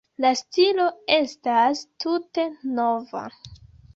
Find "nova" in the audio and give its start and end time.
2.79-3.23